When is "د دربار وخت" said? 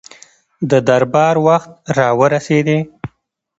0.69-1.71